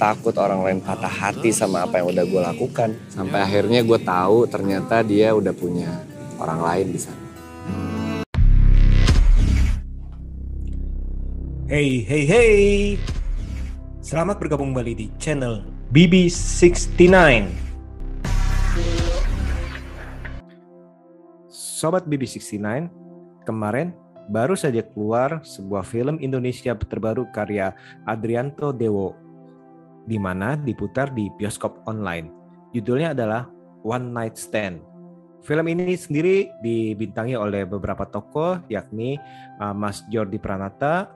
[0.00, 2.96] takut orang lain patah hati sama apa yang udah gue lakukan.
[3.12, 6.00] Sampai akhirnya gue tahu ternyata dia udah punya
[6.40, 7.20] orang lain di sana.
[11.68, 12.56] Hey, hey, hey.
[14.00, 17.12] Selamat bergabung kembali di channel BB69.
[21.52, 22.88] Sobat BB69,
[23.44, 23.92] kemarin
[24.32, 27.76] baru saja keluar sebuah film Indonesia terbaru karya
[28.08, 29.29] Adrianto Dewo
[30.10, 32.34] di mana diputar di bioskop online.
[32.74, 33.46] Judulnya adalah
[33.86, 34.82] One Night Stand.
[35.46, 39.16] Film ini sendiri dibintangi oleh beberapa tokoh yakni
[39.62, 41.14] uh, Mas Jordi Pranata,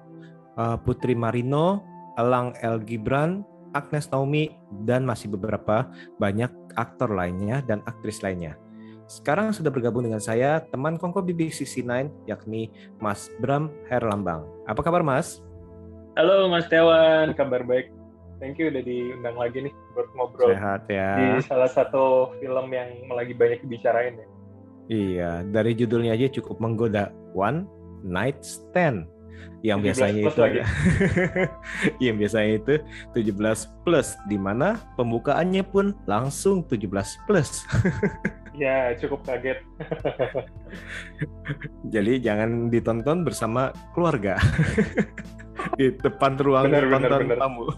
[0.54, 1.82] uh, Putri Marino,
[2.14, 3.42] Elang El Gibran,
[3.74, 4.54] Agnes Naomi,
[4.86, 5.90] dan masih beberapa
[6.22, 8.54] banyak aktor lainnya dan aktris lainnya.
[9.04, 14.48] Sekarang sudah bergabung dengan saya teman Kongko BB69 yakni Mas Bram Herlambang.
[14.64, 15.44] Apa kabar Mas?
[16.16, 18.03] Halo Mas Dewan, kabar baik.
[18.44, 20.52] Thank you udah diundang lagi nih buat ngobrol.
[20.52, 21.16] Sehat ya.
[21.16, 24.28] Di salah satu film yang lagi banyak dibicarain ya.
[24.92, 27.08] Iya, dari judulnya aja cukup menggoda.
[27.32, 27.64] One
[28.04, 29.08] Night Stand.
[29.64, 30.60] Yang biasanya itu lagi.
[32.04, 32.74] yang biasanya itu
[33.16, 33.32] 17
[33.80, 36.84] plus di mana pembukaannya pun langsung 17
[37.24, 37.64] plus.
[38.60, 39.64] ya, cukup kaget.
[41.96, 44.36] Jadi jangan ditonton bersama keluarga.
[45.80, 47.72] di depan ruang tonton tamu.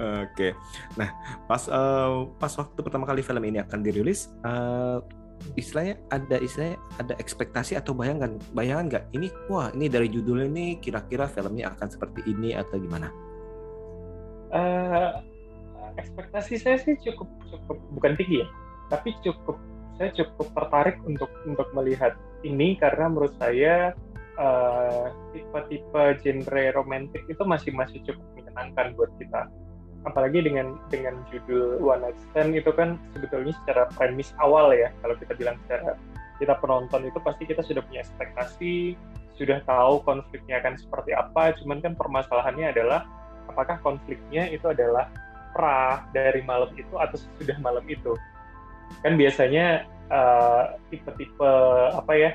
[0.00, 0.52] Oke,
[0.96, 1.10] nah
[1.48, 4.98] pas eh, pas waktu pertama kali film ini akan dirilis, eh,
[5.56, 10.66] istilahnya ada istilahnya ada ekspektasi atau bayangan bayangan nggak ini wah ini dari judulnya ini
[10.80, 13.08] kira-kira filmnya akan seperti ini atau gimana?
[14.50, 15.10] Eh,
[15.96, 18.48] ekspektasi saya sih cukup cukup bukan tinggi ya,
[18.92, 19.56] tapi cukup
[19.96, 23.92] saya cukup tertarik untuk untuk melihat ini karena menurut saya
[25.36, 29.46] tipe-tipe genre romantis itu masih masih cukup menyenangkan buat kita.
[30.08, 35.14] Apalagi dengan dengan judul One Night Stand itu kan sebetulnya secara premis awal ya, kalau
[35.20, 35.94] kita bilang secara
[36.40, 38.96] kita penonton itu pasti kita sudah punya ekspektasi,
[39.36, 41.52] sudah tahu konfliknya akan seperti apa.
[41.60, 43.04] Cuman kan permasalahannya adalah
[43.52, 45.12] apakah konfliknya itu adalah
[45.52, 48.16] pra dari malam itu atau sudah malam itu.
[49.04, 51.52] Kan biasanya eh, tipe-tipe
[51.92, 52.30] apa ya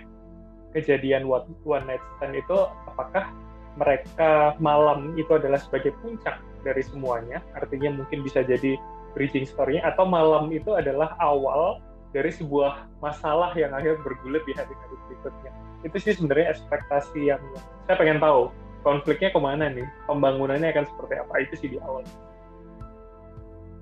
[0.78, 2.58] kejadian one, one night stand itu
[2.92, 3.32] apakah
[3.76, 8.80] mereka malam itu adalah sebagai puncak dari semuanya, artinya mungkin bisa jadi
[9.14, 11.80] bridging story-nya, atau malam itu adalah awal
[12.16, 15.52] dari sebuah masalah yang akhirnya bergulir di hari-hari berikutnya.
[15.84, 17.44] Itu sih sebenarnya ekspektasi yang
[17.86, 18.50] saya pengen tahu
[18.88, 22.04] konfliknya ke mana nih, pembangunannya akan seperti apa itu sih di awal.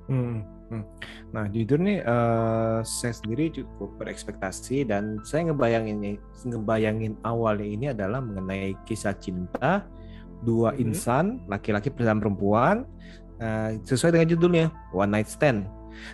[0.09, 0.41] Hmm,
[0.73, 0.83] hmm.
[1.33, 8.21] Nah, jujur nih eh, saya sendiri cukup berekspektasi dan saya ngebayangin ngebayangin awalnya ini adalah
[8.21, 9.81] mengenai kisah cinta
[10.45, 10.79] dua Mhm.
[10.85, 12.85] insan, laki-laki dan perempuan
[13.41, 15.65] eh, sesuai dengan judulnya One Night Stand.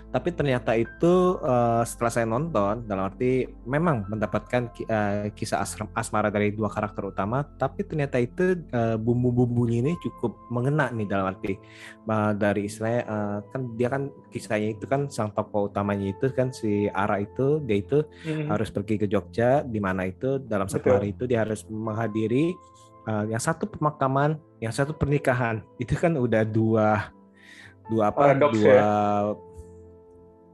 [0.09, 6.29] Tapi ternyata itu eh, setelah saya nonton dalam arti memang mendapatkan eh, kisah asram- asmara
[6.29, 11.55] dari dua karakter utama, tapi ternyata itu eh, bumbu-bumbunya ini cukup mengena nih dalam arti
[12.09, 16.49] uh, dari istilahnya uh, kan dia kan kisahnya itu kan sang tokoh utamanya itu kan
[16.49, 18.03] si Ara itu dia itu
[18.49, 20.95] harus pergi ke Jogja di mana itu dalam satu Betul.
[20.97, 22.57] hari itu dia harus menghadiri
[23.05, 27.13] uh, yang satu pemakaman yang satu pernikahan itu kan udah dua
[27.89, 28.83] dua apa Paradoks dua ya.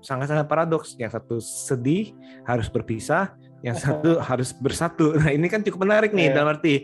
[0.06, 2.14] Sangat-sangat paradoks yang satu sedih
[2.46, 3.34] harus berpisah
[3.66, 6.34] yang satu harus bersatu nah ini kan cukup menarik nih Iya.
[6.38, 6.76] dalam arti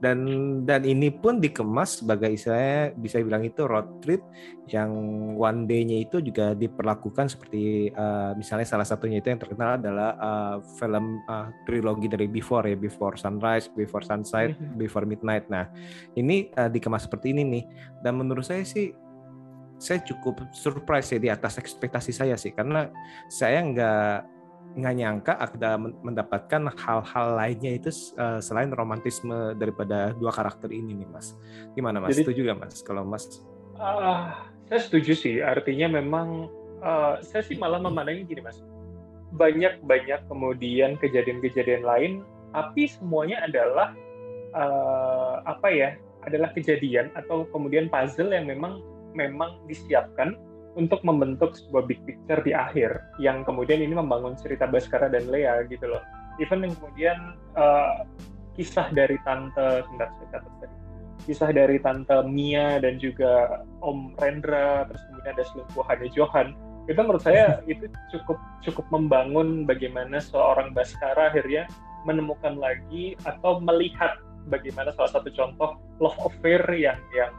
[0.00, 0.18] dan
[0.64, 4.24] dan ini pun dikemas sebagai istilahnya bisa bilang itu road trip
[4.72, 4.88] yang
[5.36, 10.56] one day-nya itu juga diperlakukan seperti uh, misalnya salah satunya itu yang terkenal adalah uh,
[10.80, 14.80] film uh, trilogi dari Before ya Before Sunrise, Before Sunset, Mhm.
[14.80, 15.44] Before Midnight.
[15.52, 15.68] Nah
[16.16, 17.64] ini uh, dikemas seperti ini nih
[18.00, 18.94] dan menurut saya sih
[19.80, 22.92] saya cukup surprise ya di atas ekspektasi saya sih karena
[23.32, 24.12] saya nggak
[24.70, 30.94] nggak nyangka ada men- mendapatkan hal-hal lainnya itu uh, selain romantisme daripada dua karakter ini
[30.94, 31.34] nih mas
[31.72, 33.24] gimana mas Jadi- setuju gak mas kalau mas
[33.80, 35.40] Ah, saya setuju sih.
[35.40, 36.52] Artinya memang
[36.84, 38.60] eh, saya sih malah memandangnya gini mas.
[39.32, 42.12] Banyak-banyak kemudian kejadian-kejadian lain,
[42.52, 43.96] tapi semuanya adalah
[44.52, 45.96] eh, apa ya?
[46.28, 50.36] Adalah kejadian atau kemudian puzzle yang memang memang disiapkan
[50.78, 55.66] untuk membentuk sebuah big picture di akhir yang kemudian ini membangun cerita Baskara dan Lea
[55.66, 56.02] gitu loh.
[56.38, 57.18] Even yang kemudian
[57.58, 58.06] eh,
[58.60, 60.76] kisah dari tante sebentar saya catat tadi
[61.24, 66.48] kisah dari tante Mia dan juga Om Rendra terus kemudian ada selingkuhannya Johan
[66.88, 71.68] itu menurut saya itu cukup cukup membangun bagaimana seorang Baskara akhirnya
[72.08, 74.16] menemukan lagi atau melihat
[74.48, 77.30] bagaimana salah satu contoh love affair yang yang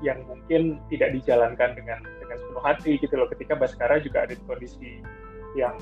[0.00, 3.28] yang mungkin tidak dijalankan dengan dengan sepenuh hati gitu loh.
[3.28, 5.00] Ketika Baskara juga ada di kondisi
[5.58, 5.76] yang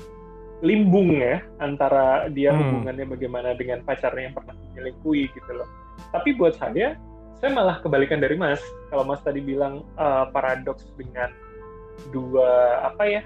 [0.59, 2.59] limbung ya antara dia hmm.
[2.59, 5.67] hubungannya bagaimana dengan pacarnya yang pernah menyelingkuhi gitu loh.
[6.11, 6.99] Tapi buat saya
[7.39, 8.59] saya malah kebalikan dari Mas.
[8.91, 11.31] Kalau Mas tadi bilang uh, paradoks dengan
[12.11, 13.21] dua apa ya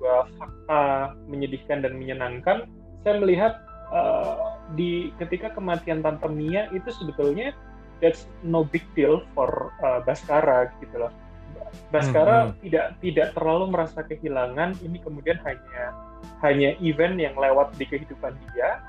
[0.00, 2.68] dua fakta menyedihkan dan menyenangkan
[3.04, 3.52] saya melihat
[3.92, 7.52] uh, di ketika kematian Tante Mia itu sebetulnya
[8.02, 11.12] that's no big deal for uh, Baskara gitu loh
[11.90, 12.58] Baskara hmm, hmm.
[12.66, 15.84] tidak tidak terlalu merasa kehilangan ini kemudian hanya
[16.42, 18.82] hanya event yang lewat di kehidupan dia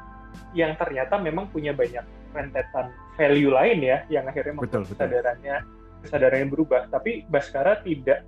[0.55, 2.03] yang ternyata memang punya banyak
[2.35, 5.55] rentetan value lain ya yang akhirnya membuat kesadarannya
[6.03, 8.27] kesadarannya berubah tapi Baskara tidak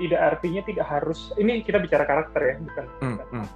[0.00, 3.48] tidak artinya tidak harus ini kita bicara karakter ya bukan, hmm, bukan hmm.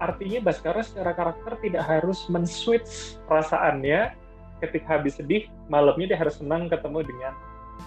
[0.00, 4.16] artinya Baskara secara karakter tidak harus men-switch perasaannya
[4.60, 7.32] ketika habis sedih malamnya dia harus senang ketemu dengan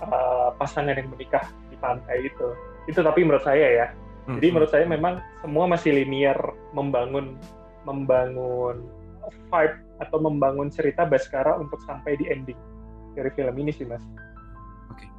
[0.04, 2.48] uh, pasangan yang menikah di pantai itu
[2.90, 3.88] itu tapi menurut saya ya
[4.28, 4.38] hmm.
[4.42, 6.38] jadi menurut saya memang semua masih linear
[6.76, 7.38] membangun
[7.88, 8.84] membangun
[9.52, 12.60] vibe atau membangun cerita Baskara untuk sampai di ending
[13.14, 14.02] dari film ini sih mas.
[14.90, 15.10] Oke, okay.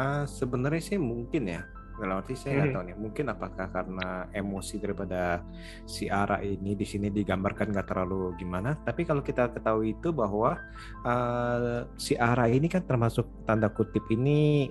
[0.00, 1.62] uh, sebenarnya sih mungkin ya
[2.00, 2.76] dalam arti saya nggak hmm.
[2.76, 5.40] tahu nih mungkin apakah karena emosi daripada
[5.84, 10.56] si Ara ini di sini digambarkan nggak terlalu gimana tapi kalau kita ketahui itu bahwa
[11.04, 14.70] uh, si Ara ini kan termasuk tanda kutip ini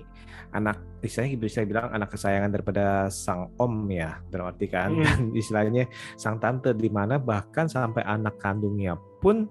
[0.52, 5.32] anak istilahnya bisa bilang anak kesayangan daripada sang om ya dalam arti kan hmm.
[5.40, 5.88] istilahnya
[6.20, 9.48] sang tante di mana bahkan sampai anak kandungnya pun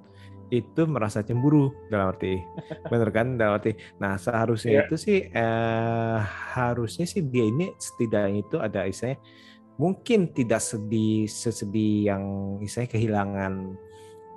[0.51, 2.37] itu merasa cemburu dalam arti.
[2.91, 3.39] Bener kan?
[3.39, 3.73] Dalam arti.
[4.03, 4.85] Nah seharusnya yeah.
[4.85, 6.17] itu sih eh,
[6.53, 9.17] harusnya sih dia ini setidaknya itu ada istilahnya
[9.79, 12.23] mungkin tidak sedih sesedih yang
[12.61, 13.53] istilahnya kehilangan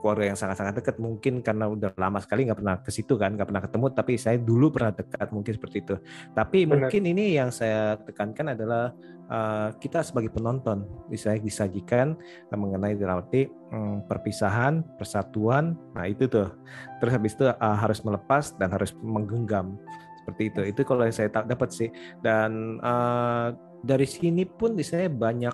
[0.04, 1.00] keluarga yang sangat-sangat dekat.
[1.00, 4.36] Mungkin karena udah lama sekali nggak pernah ke situ kan nggak pernah ketemu tapi saya
[4.36, 5.96] dulu pernah dekat mungkin seperti itu.
[6.36, 6.72] Tapi Benar.
[6.76, 8.92] mungkin ini yang saya tekankan adalah
[9.32, 12.12] uh, kita sebagai penonton bisa disajikan
[12.52, 16.52] uh, mengenai dalam arti um, perpisahan persatuan nah itu tuh.
[17.00, 19.80] Terus habis itu uh, harus melepas dan harus menggenggam.
[20.20, 20.60] Seperti itu.
[20.68, 21.88] Itu kalau yang saya dapat sih.
[22.20, 25.52] Dan uh, dari sini pun saya banyak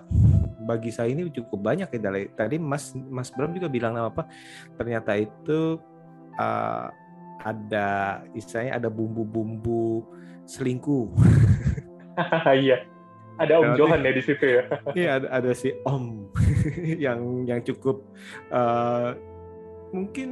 [0.60, 4.28] bagi saya ini cukup banyak ya dari tadi Mas Mas Bram juga bilang apa
[4.76, 5.80] ternyata itu
[6.36, 6.88] uh,
[7.40, 10.04] ada istilahnya ada bumbu-bumbu
[10.44, 11.08] selingkuh.
[12.44, 12.84] Iya.
[13.40, 14.68] ada Om Johan ya di situ ya.
[14.98, 16.28] Iya ada, ada si Om
[17.08, 18.04] yang yang cukup
[18.52, 19.16] uh,
[19.96, 20.28] mungkin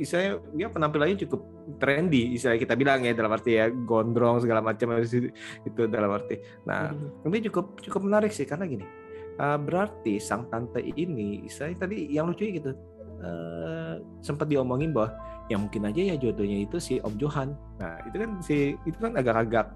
[0.00, 1.40] istilahnya dia penampilannya cukup
[1.76, 6.40] trendy istilahnya kita bilang ya dalam arti ya gondrong segala macam itu dalam arti.
[6.64, 7.28] Nah, hmm.
[7.28, 8.86] ini cukup cukup menarik sih karena gini.
[9.38, 12.74] Uh, berarti sang tante ini istilahnya tadi yang lucu gitu
[13.22, 15.14] uh, sempat diomongin bahwa
[15.46, 17.54] ya mungkin aja ya jodohnya itu si Om Johan.
[17.78, 19.72] Nah, itu kan si itu kan agak-agak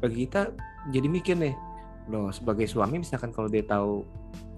[0.00, 0.52] bagi kita
[0.92, 1.54] jadi mikir nih.
[2.06, 4.06] Loh, sebagai suami misalkan kalau dia tahu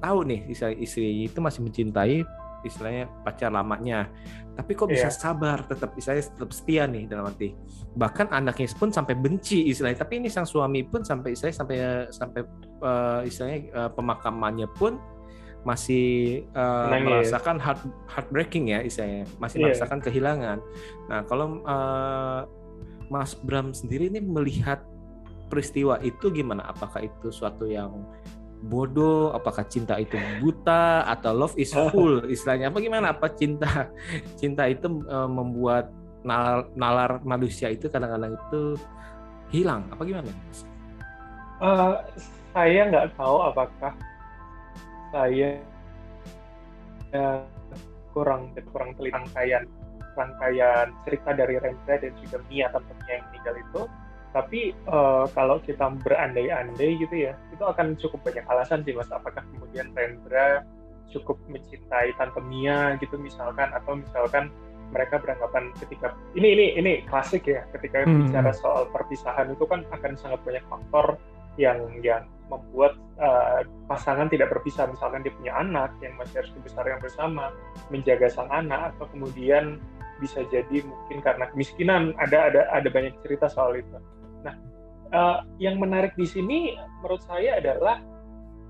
[0.05, 2.21] tahu nih istri, istri itu masih mencintai
[2.65, 4.11] istilahnya pacar lamanya.
[4.59, 5.15] Tapi kok bisa yeah.
[5.15, 7.55] sabar tetap istilahnya tetap setia nih dalam arti.
[7.95, 11.77] Bahkan anaknya pun sampai benci istilahnya tapi ini sang suami pun sampai istilahnya sampai
[12.11, 12.41] sampai
[12.83, 14.99] uh, istilahnya uh, pemakamannya pun
[15.67, 19.65] masih uh, merasakan heart heartbreaking ya istilahnya masih yeah.
[19.71, 20.59] merasakan kehilangan.
[21.11, 22.43] Nah kalau uh,
[23.09, 24.85] Mas Bram sendiri ini melihat
[25.49, 26.69] peristiwa itu gimana?
[26.69, 28.05] Apakah itu suatu yang
[28.63, 33.15] bodoh, apakah cinta itu buta atau love is full istilahnya apa gimana?
[33.15, 33.87] Apa cinta
[34.41, 35.91] cinta itu uh, membuat
[36.27, 38.63] nalar, nalar manusia itu kadang-kadang itu
[39.55, 39.87] hilang?
[39.95, 40.31] Apa gimana?
[41.59, 41.99] Uh,
[42.55, 43.93] saya nggak tahu apakah
[45.15, 45.59] saya
[47.15, 47.43] uh,
[48.13, 49.65] kurang kurang teliti rangkaian
[50.19, 53.83] rangkaian cerita dari Rendra dan juga Mia tentunya yang meninggal itu
[54.31, 59.09] tapi uh, kalau kita berandai-andai gitu ya itu akan cukup banyak alasan sih mas.
[59.09, 60.63] Apakah kemudian Rendra
[61.09, 64.53] cukup mencintai Tante Mia gitu misalkan atau misalkan
[64.89, 68.29] mereka beranggapan ketika ini ini ini klasik ya ketika hmm.
[68.29, 71.17] bicara soal perpisahan itu kan akan sangat banyak faktor
[71.61, 74.89] yang yang membuat uh, pasangan tidak berpisah.
[74.89, 77.53] Misalkan dia punya anak yang masih harus dibesarkan bersama
[77.93, 79.77] menjaga sang anak atau kemudian
[80.23, 82.17] bisa jadi mungkin karena kemiskinan.
[82.17, 83.97] Ada ada ada banyak cerita soal itu
[84.45, 84.55] Nah,
[85.13, 88.03] uh, yang menarik di sini menurut saya adalah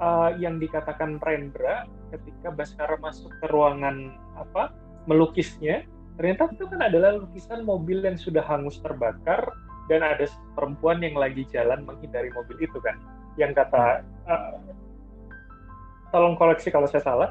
[0.00, 4.72] uh, yang dikatakan Rendra ketika Baskara masuk ke ruangan apa
[5.08, 5.84] melukisnya,
[6.16, 9.48] ternyata itu kan adalah lukisan mobil yang sudah hangus terbakar
[9.88, 12.96] dan ada perempuan yang lagi jalan menghindari mobil itu kan.
[13.40, 14.56] Yang kata uh,
[16.12, 17.30] tolong koleksi kalau saya salah.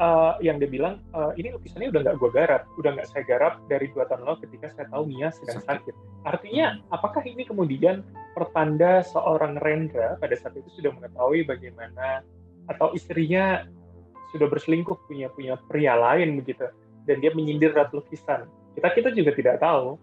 [0.00, 3.60] Uh, yang dia bilang uh, ini lukisannya udah nggak gue garap, udah nggak saya garap
[3.68, 5.94] dari dua tahun lalu ketika saya tahu Mia sedang sakit.
[6.24, 6.94] Artinya, hmm.
[6.94, 12.24] apakah ini kemudian pertanda seorang Rendra pada saat itu sudah mengetahui bagaimana
[12.70, 13.66] atau istrinya
[14.32, 16.64] sudah berselingkuh punya punya pria lain begitu
[17.04, 18.48] dan dia menyindir rat lukisan.
[18.72, 19.98] Kita kita juga tidak tahu.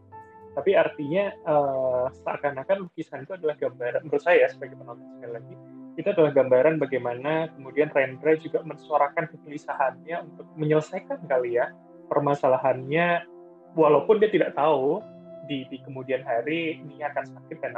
[0.50, 5.56] Tapi artinya uh, seakan-akan lukisan itu adalah gambaran menurut saya sebagai penonton sekali lagi
[6.00, 11.76] itu adalah gambaran bagaimana kemudian Rendra juga mensuarakan kegelisahannya untuk menyelesaikan kali ya
[12.08, 13.28] permasalahannya
[13.76, 15.04] walaupun dia tidak tahu
[15.52, 17.74] di, di kemudian hari ini akan sakit dan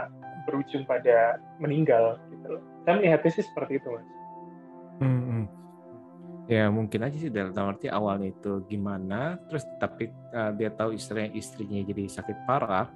[0.45, 2.63] berujung pada meninggal gitu loh.
[2.85, 4.07] Saya melihatnya sih seperti itu mas.
[5.01, 5.45] Hmm, hmm.
[6.51, 11.31] Ya mungkin aja sih dalam arti awalnya itu gimana, terus tapi uh, dia tahu istrinya
[11.31, 12.91] istrinya jadi sakit parah,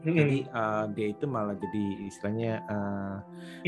[0.00, 0.16] Hmm.
[0.16, 3.16] Jadi uh, dia itu malah jadi istilahnya uh,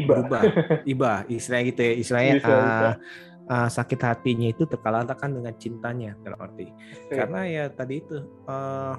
[0.01, 0.09] iba.
[0.09, 0.43] berubah,
[0.89, 2.91] iba, istilahnya gitu ya, istilahnya bisa, uh, bisa.
[3.43, 6.73] Uh, sakit hatinya itu terkalahkan dengan cintanya dalam arti.
[6.73, 7.13] Oke.
[7.13, 8.17] Karena ya tadi itu
[8.49, 8.97] uh,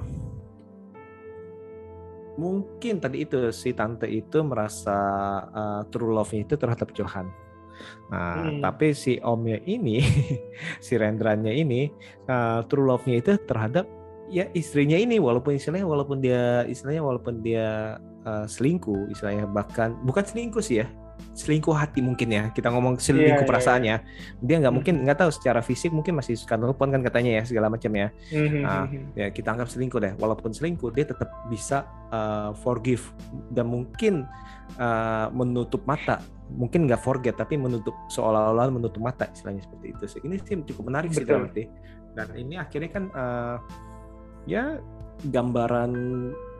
[2.37, 4.97] mungkin tadi itu si tante itu merasa
[5.49, 7.29] uh, true love-nya itu terhadap Johan.
[8.13, 8.61] Nah, hmm.
[8.61, 10.01] tapi si omnya ini,
[10.85, 11.89] si Rendranya ini,
[12.29, 13.89] uh, true love-nya itu terhadap
[14.31, 20.23] ya istrinya ini walaupun istilahnya walaupun dia istilahnya walaupun dia uh, selingkuh istilahnya bahkan bukan
[20.23, 20.87] selingkuh sih ya
[21.33, 24.45] selingkuh hati mungkin ya kita ngomong selingkuh yeah, iya, perasaannya yeah, yeah.
[24.45, 24.77] dia nggak hmm.
[24.77, 28.07] mungkin nggak tahu secara fisik mungkin masih suka telepon kan katanya ya segala macam ya
[28.29, 28.61] mm-hmm.
[28.61, 28.85] nah,
[29.17, 33.01] ya kita anggap selingkuh deh walaupun selingkuh dia tetap bisa uh, forgive
[33.49, 34.29] dan mungkin
[34.77, 36.21] uh, menutup mata
[36.53, 40.93] mungkin nggak forget tapi menutup seolah-olah menutup mata istilahnya seperti itu sih ini sih cukup
[40.93, 41.17] menarik Betul.
[41.17, 41.63] sih berarti
[42.13, 43.57] dan ini akhirnya kan uh,
[44.49, 44.77] ya
[45.29, 45.91] gambaran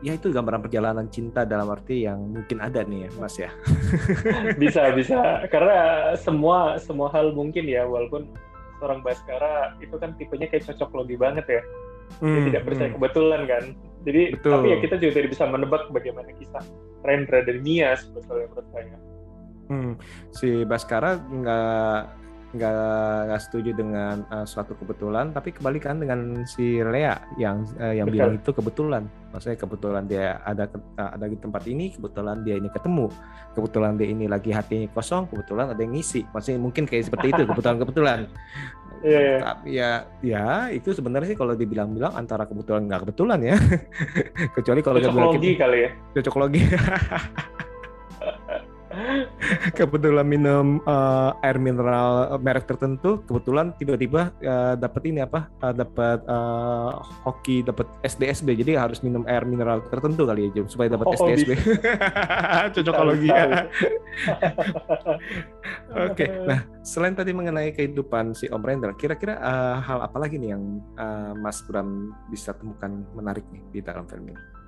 [0.00, 3.50] ya itu gambaran perjalanan cinta dalam arti yang mungkin ada nih ya Mas ya.
[4.62, 8.28] bisa bisa karena semua semua hal mungkin ya walaupun
[8.80, 11.62] seorang Baskara itu kan tipenya kayak cocok logi banget ya.
[12.20, 12.96] Dia hmm, tidak percaya hmm.
[13.00, 13.64] kebetulan kan.
[14.04, 14.52] Jadi Betul.
[14.52, 16.64] tapi ya kita juga tidak bisa menebak bagaimana kisah
[17.00, 18.96] Rendra dan Mia sebetulnya menurut saya.
[19.64, 19.92] Hmm,
[20.36, 22.23] si Baskara nggak
[22.54, 28.06] nggak nggak setuju dengan uh, suatu kebetulan tapi kebalikan dengan si Lea yang uh, yang
[28.06, 28.14] Betul.
[28.14, 29.02] bilang itu kebetulan.
[29.34, 33.10] Maksudnya kebetulan dia ada uh, ada di tempat ini kebetulan dia ini ketemu.
[33.58, 36.22] Kebetulan dia ini lagi hatinya kosong kebetulan ada yang ngisi.
[36.30, 38.18] Maksudnya mungkin kayak seperti itu kebetulan kebetulan
[39.04, 39.38] yeah, yeah.
[39.44, 39.90] tapi ya
[40.24, 43.56] ya itu sebenarnya sih kalau dibilang-bilang antara kebetulan nggak kebetulan ya.
[44.56, 45.90] Kecuali kalau cocok logi kali ya.
[46.16, 46.62] Cocok logi
[49.78, 55.50] kebetulan minum uh, air mineral merek tertentu, kebetulan tiba-tiba uh, dapat ini apa?
[55.60, 58.56] Uh, dapat uh, hoki, dapat SDSB.
[58.58, 61.50] Jadi harus minum air mineral tertentu kali ya, supaya dapat oh, SDSB.
[62.74, 63.68] Cocokologi ya.
[65.94, 66.28] Oke, okay.
[66.46, 70.82] nah selain tadi mengenai kehidupan si Om Rendra, kira-kira uh, hal apa lagi nih yang
[70.98, 74.63] uh, Mas Bram bisa temukan menarik nih di dalam film ini?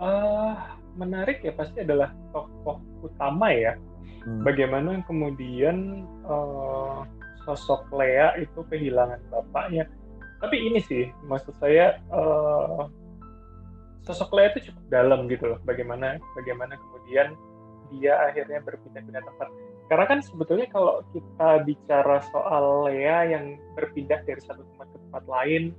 [0.00, 0.56] Uh,
[0.96, 3.76] menarik ya pasti adalah tokoh utama ya.
[4.24, 4.40] Hmm.
[4.44, 7.04] Bagaimana kemudian uh,
[7.44, 9.84] sosok Lea itu kehilangan bapaknya.
[10.40, 12.88] Tapi ini sih maksud saya uh,
[14.08, 15.60] sosok Lea itu cukup dalam gitu loh.
[15.68, 17.36] Bagaimana bagaimana kemudian
[17.92, 19.48] dia akhirnya berpindah-pindah tempat.
[19.90, 25.24] Karena kan sebetulnya kalau kita bicara soal Lea yang berpindah dari satu tempat ke tempat
[25.28, 25.76] lain,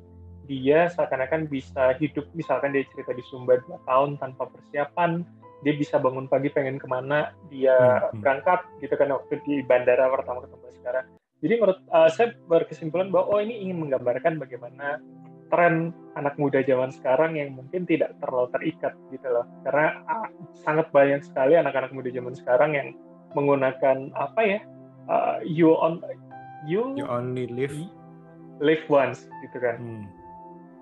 [0.49, 5.21] dia seakan-akan bisa hidup misalkan dia cerita di Sumba dua tahun tanpa persiapan
[5.61, 8.19] dia bisa bangun pagi pengen ke mana dia hmm, hmm.
[8.21, 11.05] berangkat gitu kan waktu di bandara pertama ketemu sekarang.
[11.41, 15.01] Jadi menurut uh, saya berkesimpulan bahwa oh ini ingin menggambarkan bagaimana
[15.49, 19.45] tren anak muda zaman sekarang yang mungkin tidak terlalu terikat gitu loh.
[19.65, 20.27] Karena uh,
[20.65, 22.87] sangat banyak sekali anak-anak muda zaman sekarang yang
[23.37, 24.59] menggunakan apa ya
[25.09, 26.01] uh, you on
[26.65, 27.73] you, you only live
[28.57, 29.77] live once gitu kan.
[29.77, 30.20] Hmm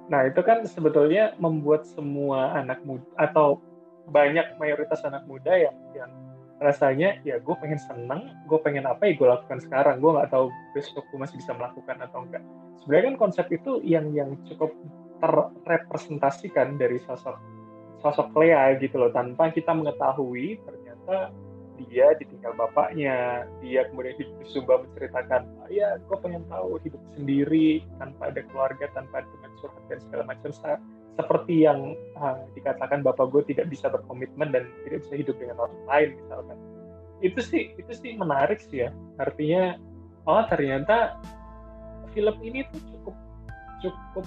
[0.10, 3.62] Nah, itu kan sebetulnya membuat semua anak muda atau
[4.10, 6.10] banyak mayoritas anak muda yang yang
[6.60, 10.52] rasanya ya gue pengen seneng, gue pengen apa ya gue lakukan sekarang, gue nggak tahu
[10.76, 12.44] besok gue masih bisa melakukan atau enggak.
[12.84, 14.74] Sebenarnya kan konsep itu yang yang cukup
[15.24, 17.38] terrepresentasikan dari sosok
[18.02, 21.32] sosok Lea gitu loh, tanpa kita mengetahui ternyata
[21.88, 27.86] dia ditinggal bapaknya, dia kemudian hidup di Sumba menceritakan, ya gue pengen tahu hidup sendiri
[28.02, 30.50] tanpa ada keluarga, tanpa ada teman curhat dan segala macam.
[31.20, 35.84] Seperti yang uh, dikatakan bapak gue tidak bisa berkomitmen dan tidak bisa hidup dengan orang
[35.88, 36.58] lain misalkan.
[37.20, 38.90] Itu sih itu sih menarik sih ya.
[39.20, 39.76] Artinya,
[40.24, 41.20] oh ternyata
[42.16, 43.16] film ini tuh cukup
[43.84, 44.26] cukup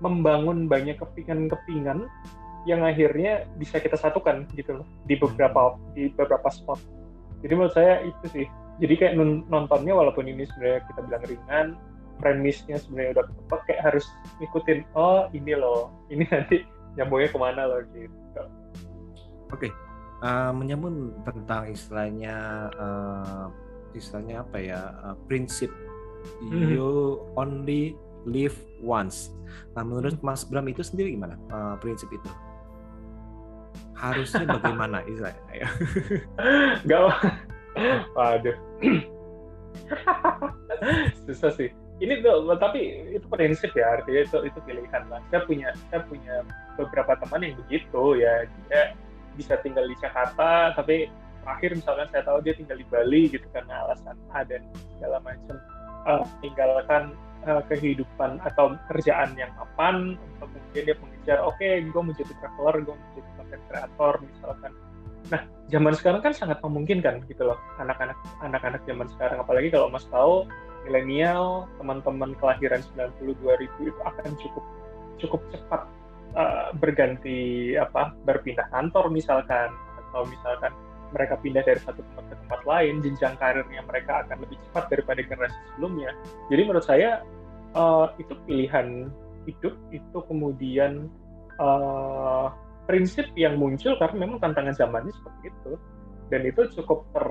[0.00, 2.08] membangun banyak kepingan-kepingan
[2.68, 6.80] yang akhirnya bisa kita satukan gitu loh di beberapa di beberapa spot.
[7.40, 8.46] Jadi menurut saya itu sih
[8.80, 9.14] jadi kayak
[9.52, 11.66] nontonnya walaupun ini sebenarnya kita bilang ringan
[12.20, 14.06] premisnya sebenarnya udah ketebak kayak harus
[14.40, 16.64] ngikutin oh ini loh ini nanti
[16.96, 18.08] nyambungnya ke mana loh gitu
[18.40, 18.48] oke
[19.52, 19.72] okay.
[20.24, 22.36] uh, menyambung tentang istilahnya
[22.76, 23.46] uh,
[23.92, 25.72] istilahnya apa ya uh, prinsip
[26.44, 26.76] hmm.
[26.76, 27.96] you only
[28.28, 29.32] live once
[29.76, 30.24] nah menurut hmm.
[30.24, 32.30] Mas Bram itu sendiri gimana uh, prinsip itu
[33.94, 35.68] harusnya bagaimana istilahnya
[36.88, 37.00] Gak
[38.16, 38.56] waduh.
[41.26, 41.70] Susah sih.
[42.00, 45.20] Ini tuh tapi itu prinsip ya artinya itu itu pilihan lah.
[45.28, 46.40] Saya punya saya punya
[46.80, 48.48] beberapa teman yang begitu ya.
[48.68, 48.96] Dia
[49.36, 51.12] bisa tinggal di Jakarta tapi
[51.44, 54.64] terakhir misalkan saya tahu dia tinggal di Bali gitu karena alasan A dan
[54.96, 55.56] segala macam.
[56.08, 57.12] Uh, tinggalkan
[57.46, 62.32] uh, kehidupan atau kerjaan yang aman untuk kemudian dia mengejar oke okay, gue mau jadi
[62.40, 64.72] traveler gue mau jadi content creator misalkan.
[65.30, 69.36] Nah zaman sekarang kan sangat memungkinkan gitu loh anak-anak anak-anak zaman sekarang.
[69.40, 70.48] Apalagi kalau mas tahu
[70.88, 74.64] milenial, teman-teman kelahiran 90 2000 itu akan cukup
[75.20, 75.82] cukup cepat
[76.34, 79.68] uh, berganti apa berpindah kantor misalkan
[80.08, 80.72] atau misalkan
[81.10, 85.20] mereka pindah dari satu tempat ke tempat lain, jenjang karirnya mereka akan lebih cepat daripada
[85.22, 86.10] generasi sebelumnya.
[86.48, 87.10] Jadi menurut saya
[87.74, 89.10] uh, itu pilihan
[89.48, 91.10] hidup itu kemudian
[91.58, 92.54] uh,
[92.86, 95.72] prinsip yang muncul karena memang tantangan zamannya seperti itu.
[96.30, 97.26] Dan itu cukup ter,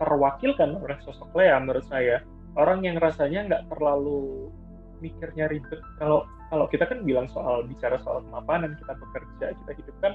[0.00, 2.20] terwakilkan oleh sosok Lea menurut saya.
[2.54, 4.52] Orang yang rasanya nggak terlalu
[5.00, 5.80] mikirnya ribet.
[5.96, 10.12] Kalau kalau kita kan bilang soal bicara soal kemapanan kita bekerja kita hidup kan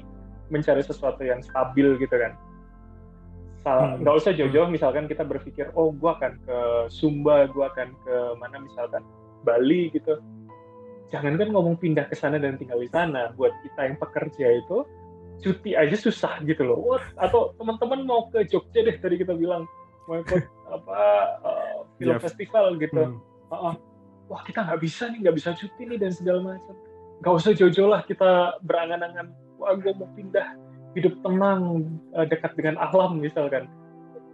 [0.49, 2.33] mencari sesuatu yang stabil gitu kan
[3.65, 4.03] hmm.
[4.03, 4.21] nggak hmm.
[4.21, 6.57] usah jauh-jauh misalkan kita berpikir oh gue akan ke
[6.91, 9.03] Sumba gue akan ke mana misalkan
[9.43, 10.19] Bali gitu
[11.09, 14.85] jangan kan ngomong pindah ke sana dan tinggal di sana buat kita yang pekerja itu
[15.39, 17.03] cuti aja susah gitu loh What?
[17.15, 19.65] atau teman-teman mau ke Jogja deh tadi kita bilang
[20.05, 20.43] mau ikut
[20.75, 20.99] apa
[21.41, 22.21] uh, film yeah.
[22.21, 23.17] festival gitu hmm.
[23.49, 23.75] uh, uh,
[24.29, 26.75] wah kita nggak bisa nih nggak bisa cuti nih dan segala macam
[27.19, 30.55] nggak usah jauh-jauh lah kita berangan-angan wah gue mau pindah
[30.97, 31.85] hidup tenang
[32.17, 33.69] uh, dekat dengan alam misalkan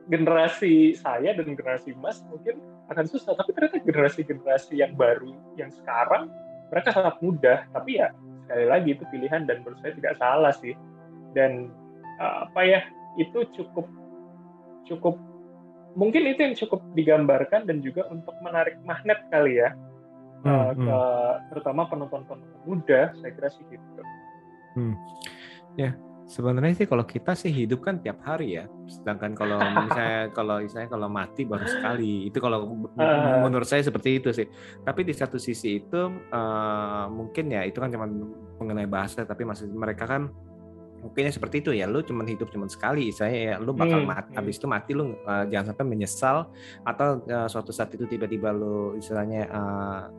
[0.07, 2.61] generasi saya dan generasi Mas mungkin
[2.93, 6.29] akan susah tapi ternyata generasi-generasi yang baru yang sekarang
[6.69, 8.13] mereka sangat mudah tapi ya
[8.45, 10.77] sekali lagi itu pilihan dan menurut saya tidak salah sih
[11.33, 11.73] dan
[12.21, 12.81] uh, apa ya
[13.17, 13.89] itu cukup
[14.85, 15.17] cukup
[15.97, 19.73] mungkin itu yang cukup digambarkan dan juga untuk menarik magnet kali ya
[20.45, 21.35] hmm, uh, ke hmm.
[21.49, 24.01] terutama penonton-penonton muda saya kira sih gitu.
[24.77, 24.93] Hmm.
[25.75, 28.65] Ya sebenarnya sih kalau kita sih hidup kan tiap hari ya.
[28.89, 32.27] Sedangkan kalau misalnya kalau misalnya kalau mati baru sekali.
[32.27, 34.49] Itu kalau uh, menurut saya seperti itu sih.
[34.81, 38.09] Tapi di satu sisi itu uh, mungkin ya itu kan cuma
[38.59, 40.33] mengenai bahasa tapi masih mereka kan
[41.05, 41.85] mungkinnya seperti itu ya.
[41.85, 44.37] Lu cuma hidup cuma sekali saya ya lu bakal hmm, mati hmm.
[44.41, 46.37] habis itu mati lu uh, jangan sampai menyesal
[46.81, 49.45] atau uh, suatu saat itu tiba-tiba lu istilahnya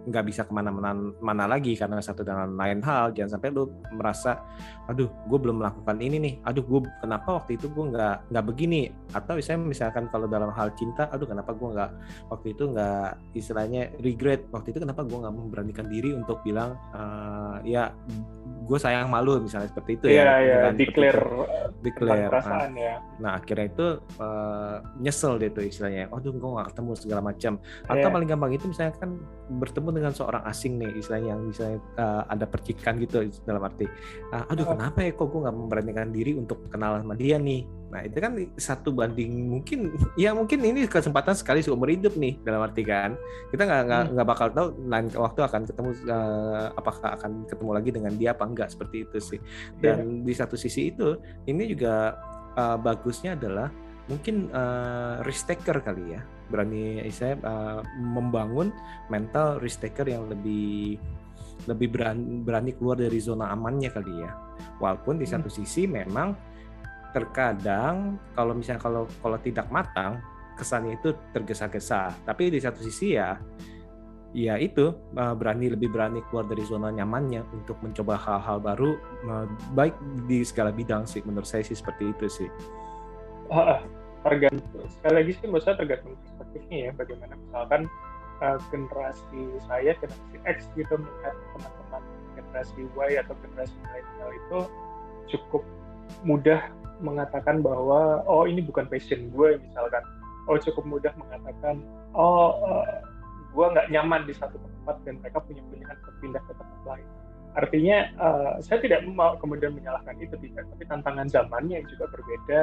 [0.07, 3.11] nggak uh, bisa ke mana-mana mana lagi karena satu dan lain hal.
[3.11, 4.38] Jangan sampai lu merasa
[4.87, 6.35] aduh gue belum melakukan ini nih.
[6.46, 8.94] Aduh gue kenapa waktu itu gue nggak nggak begini?
[9.11, 11.90] Atau misalnya misalkan kalau dalam hal cinta aduh kenapa gue nggak
[12.31, 17.59] waktu itu nggak istilahnya regret waktu itu kenapa gue nggak memberanikan diri untuk bilang uh,
[17.64, 17.90] ya
[18.66, 21.25] gue sayang malu misalnya seperti itu yeah, ya yeah, iya, declare
[21.81, 22.95] declare perasaan nah, ya.
[23.19, 23.87] Nah akhirnya itu
[24.21, 26.12] uh, nyesel deh tuh istilahnya.
[26.12, 27.53] Oh tuh gue gak ketemu segala macam.
[27.89, 28.12] Atau yeah.
[28.12, 29.11] paling gampang itu misalnya kan
[29.47, 33.87] bertemu dengan seorang asing nih istilahnya yang misalnya uh, ada percikan gitu dalam arti
[34.35, 38.03] uh, aduh kenapa ya kok gue nggak memberanikan diri untuk kenal sama dia nih Nah
[38.03, 42.83] itu kan satu banding mungkin ya mungkin ini kesempatan sekali seumur hidup nih dalam arti
[42.83, 43.14] kan
[43.55, 44.27] kita nggak nggak hmm.
[44.27, 48.68] bakal tahu lain waktu akan ketemu uh, apakah akan ketemu lagi dengan dia apa enggak
[48.75, 49.40] seperti itu sih
[49.79, 50.25] dan yeah.
[50.27, 51.14] di satu sisi itu
[51.46, 52.18] ini juga
[52.59, 53.70] uh, bagusnya adalah
[54.07, 58.70] mungkin uh, risk taker kali ya berani saya uh, membangun
[59.11, 60.94] mental risk taker yang lebih
[61.66, 64.31] lebih berani, berani keluar dari zona amannya kali ya
[64.79, 65.57] walaupun di satu hmm.
[65.59, 66.56] sisi memang
[67.14, 70.19] terkadang kalau misalnya kalau kalau tidak matang
[70.57, 72.11] kesannya itu tergesa-gesa.
[72.25, 73.37] Tapi di satu sisi ya
[74.37, 79.01] ya itu berani lebih berani keluar dari zona nyamannya untuk mencoba hal-hal baru
[79.73, 79.97] baik
[80.29, 82.49] di segala bidang sih menurut saya sih seperti itu sih.
[83.49, 83.81] Uh,
[84.27, 84.85] tergantung.
[84.90, 87.83] Sekali lagi sih menurut saya tergantung perspektifnya ya bagaimana misalkan
[88.42, 89.40] uh, generasi
[89.71, 92.03] saya generasi X gitu melihat teman-teman
[92.37, 94.59] generasi Y atau generasi milenial itu
[95.33, 95.62] cukup
[96.27, 96.61] mudah
[97.01, 100.03] mengatakan bahwa oh ini bukan passion gue misalkan.
[100.47, 101.83] Oh cukup mudah mengatakan
[102.15, 103.03] oh uh,
[103.51, 107.09] gue nggak nyaman di satu tempat dan mereka punya pilihan untuk pindah ke tempat lain.
[107.57, 110.69] Artinya uh, saya tidak mau kemudian menyalahkan itu tidak.
[110.77, 112.61] Tapi tantangan zamannya yang juga berbeda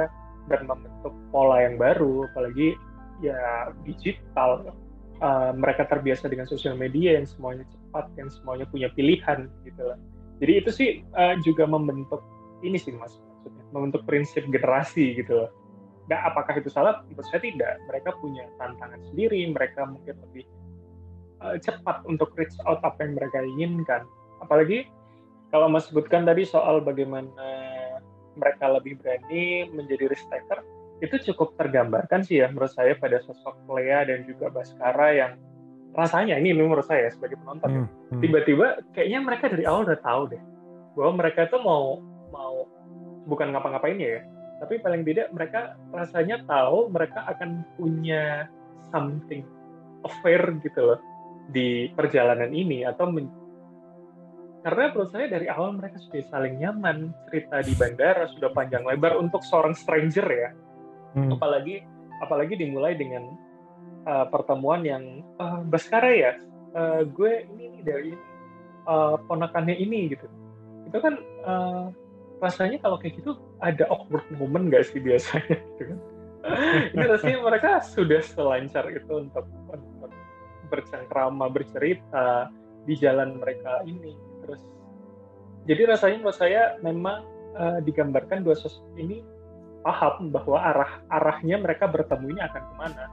[0.48, 2.30] dan membentuk pola yang baru.
[2.30, 2.78] Apalagi
[3.22, 4.74] ya digital.
[5.22, 9.98] Uh, mereka terbiasa dengan sosial media yang semuanya cepat yang semuanya punya pilihan gitu lah.
[10.42, 12.18] Jadi itu sih uh, juga membentuk
[12.66, 13.14] ini sih mas
[13.74, 15.50] membentuk prinsip generasi gitu loh
[16.04, 17.00] Nah, apakah itu salah?
[17.08, 17.80] Menurut saya tidak.
[17.88, 20.44] Mereka punya tantangan sendiri, mereka mungkin lebih
[21.40, 24.04] uh, cepat untuk reach out apa yang mereka inginkan.
[24.44, 24.84] Apalagi
[25.48, 27.32] kalau Mas sebutkan tadi soal bagaimana
[28.34, 30.60] mereka lebih berani menjadi risk taker,
[31.00, 35.32] itu cukup tergambarkan sih ya menurut saya pada sosok Lea dan juga Baskara yang
[35.94, 38.20] rasanya ini menurut saya sebagai penonton ya, hmm, hmm.
[38.22, 40.42] tiba-tiba kayaknya mereka dari awal udah tahu deh
[40.98, 42.02] bahwa mereka itu mau
[42.34, 42.66] mau
[43.24, 44.22] bukan ngapa-ngapain ya
[44.62, 48.46] tapi paling tidak mereka rasanya tahu mereka akan punya
[48.88, 49.42] something
[50.06, 51.00] affair gitu loh
[51.50, 53.28] di perjalanan ini atau men...
[54.64, 59.20] karena menurut saya dari awal mereka sudah saling nyaman cerita di bandara sudah panjang lebar
[59.20, 60.50] untuk seorang stranger ya.
[61.14, 61.30] Hmm.
[61.30, 61.84] apalagi
[62.24, 63.22] apalagi dimulai dengan
[64.08, 66.32] uh, pertemuan yang uh, Baskara ya.
[66.74, 68.12] Uh, gue ini, ini dari
[68.88, 70.26] uh, ponakannya ini gitu.
[70.90, 71.86] Itu kan uh,
[72.42, 75.98] rasanya kalau kayak gitu ada awkward moment gak sih biasanya gitu kan?
[76.92, 80.12] Ini rasanya mereka sudah selancar itu untuk, untuk
[80.68, 82.52] bercengkrama bercerita
[82.84, 84.12] di jalan mereka ini
[84.44, 84.60] terus.
[85.64, 87.24] Jadi rasanya menurut saya memang
[87.56, 89.24] uh, digambarkan dua sosok ini
[89.80, 93.04] paham bahwa arah arahnya mereka bertemu ini akan ke mana.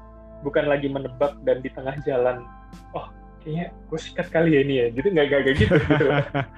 [0.44, 2.44] Bukan lagi menebak dan di tengah jalan
[2.92, 3.08] oh
[3.42, 4.86] kayaknya gue sikat kali ya ini ya.
[4.94, 6.06] Gitu nggak gak gitu, gitu.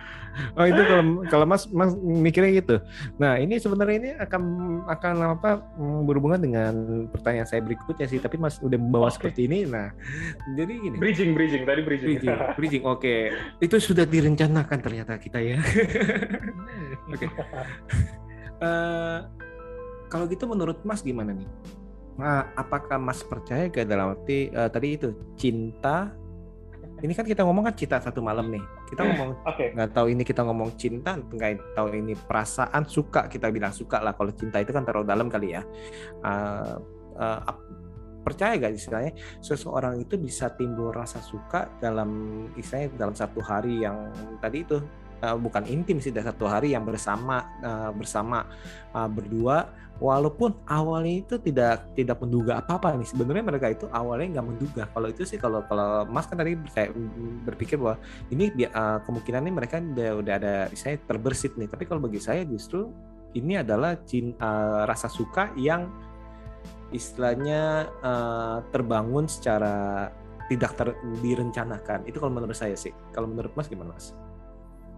[0.58, 2.76] oh itu kalau kalau mas mas mikirnya gitu.
[3.18, 4.42] Nah ini sebenarnya ini akan
[4.90, 6.74] akan apa mm, berhubungan dengan
[7.10, 8.20] pertanyaan saya berikutnya sih.
[8.20, 9.16] Tapi mas udah membawa okay.
[9.20, 9.66] seperti ini.
[9.66, 9.96] Nah
[10.54, 10.98] jadi gini.
[11.00, 11.64] Bridging bridging.
[11.64, 12.10] Tadi bridging.
[12.20, 12.84] Bridging, bridging.
[12.84, 13.02] Oke.
[13.02, 13.22] Okay.
[13.64, 15.58] itu sudah direncanakan ternyata kita ya.
[17.14, 17.26] Oke.
[17.26, 17.28] Okay.
[17.28, 17.44] uh,
[18.62, 19.18] eh,
[20.12, 21.48] kalau gitu menurut mas gimana nih?
[22.14, 26.14] Nah, apakah Mas percaya ke dalam arti uh, tadi itu cinta
[27.04, 28.64] ini kan kita ngomong kan cinta satu malam nih.
[28.88, 29.92] Kita ngomong nggak okay.
[29.92, 34.16] tahu ini kita ngomong cinta, nggak tahu ini perasaan suka kita bilang suka lah.
[34.16, 35.62] Kalau cinta itu kan terlalu dalam kali ya.
[36.24, 36.80] Uh,
[37.20, 37.44] uh,
[38.24, 39.12] percaya gak istilahnya
[39.44, 44.80] seseorang itu bisa timbul rasa suka dalam istilahnya dalam satu hari yang tadi itu
[45.24, 48.48] uh, bukan intim sih dalam satu hari yang bersama uh, bersama
[48.96, 53.08] uh, berdua walaupun awalnya itu tidak tidak menduga apa-apa nih.
[53.08, 54.84] Sebenarnya mereka itu awalnya nggak menduga.
[54.90, 56.90] Kalau itu sih kalau kalau Mas kan tadi saya
[57.46, 58.02] berpikir bahwa
[58.34, 61.70] ini uh, kemungkinan ini mereka udah, udah ada saya terbersit nih.
[61.70, 62.90] Tapi kalau bagi saya justru
[63.34, 65.90] ini adalah cinta, uh, rasa suka yang
[66.94, 70.10] istilahnya uh, terbangun secara
[70.50, 70.88] tidak ter,
[71.22, 72.06] direncanakan.
[72.06, 72.94] Itu kalau menurut saya sih.
[73.14, 74.14] Kalau menurut Mas gimana Mas?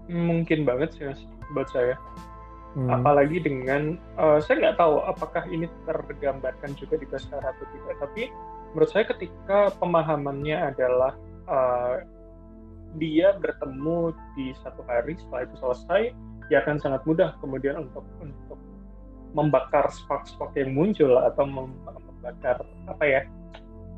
[0.05, 1.21] Mungkin banget sih Mas
[1.53, 1.97] buat saya
[2.75, 2.91] Hmm.
[2.91, 8.27] Apalagi dengan uh, saya nggak tahu apakah ini tergambarkan juga di Baskara atau tidak, tapi
[8.75, 11.15] menurut saya ketika pemahamannya adalah
[11.47, 12.03] uh,
[12.99, 16.01] dia bertemu di satu hari setelah itu selesai,
[16.51, 18.59] ya akan sangat mudah kemudian untuk untuk
[19.35, 23.21] membakar spark-spark yang muncul atau membakar apa ya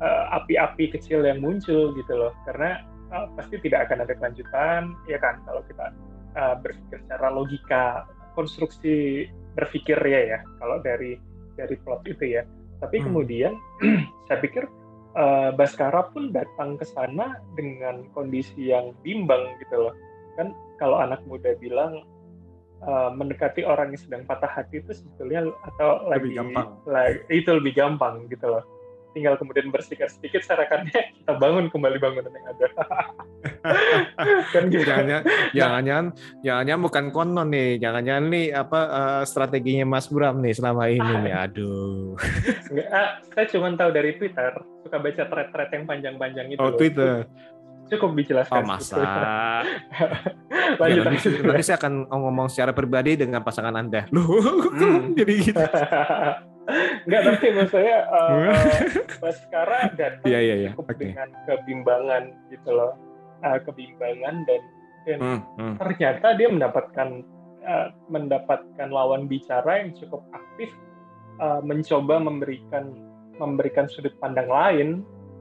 [0.02, 2.82] eh, api-api uh, kecil yang muncul gitu loh, karena
[3.14, 5.94] uh, pasti tidak akan ada kelanjutan, ya kan kalau kita
[6.34, 8.02] uh, berpikir secara logika
[8.38, 9.26] konstruksi
[9.58, 11.18] berpikir ya ya kalau dari
[11.58, 12.46] dari plot itu ya.
[12.78, 13.04] Tapi hmm.
[13.10, 13.52] kemudian
[14.30, 14.70] saya pikir
[15.18, 19.94] uh, Baskara pun datang ke sana dengan kondisi yang bimbang gitu loh.
[20.38, 22.06] Kan kalau anak muda bilang
[22.86, 26.68] uh, mendekati orang yang sedang patah hati itu sebetulnya atau lebih lagi, gampang.
[26.86, 28.62] Lagi, itu lebih gampang gitu loh
[29.16, 32.66] tinggal kemudian bersikap sedikit sarakannya kita bangun kembali bangunan yang ada
[34.54, 35.22] kan gitu jangan
[35.56, 36.04] jangan
[36.42, 41.12] jangan bukan konon nih jangan jangan nih apa uh, strateginya Mas Bram nih selama ini
[41.28, 42.14] nih aduh
[42.68, 44.52] Nggak, ah, saya cuma tahu dari Twitter
[44.84, 47.24] suka baca thread-thread yang panjang-panjang itu oh Twitter
[47.88, 48.60] cukup dijelaskan.
[48.60, 49.00] Oh masa.
[50.80, 51.04] Lanjut.
[51.04, 54.04] Ya, nanti, nanti saya akan ngomong secara pribadi dengan pasangan Anda.
[54.12, 54.28] Loh,
[54.76, 55.16] hmm.
[55.16, 55.64] jadi gitu.
[57.08, 60.72] Enggak, tapi saya uh, sekarang datang yeah, yeah, yeah.
[60.76, 61.16] cukup okay.
[61.16, 62.92] dengan kebimbangan gitu loh.
[63.38, 64.62] Uh, kebimbangan dan,
[65.06, 65.74] dan hmm, hmm.
[65.78, 67.22] ternyata dia mendapatkan
[67.62, 70.74] uh, mendapatkan lawan bicara yang cukup aktif
[71.38, 72.98] uh, mencoba memberikan
[73.38, 74.88] memberikan sudut pandang lain.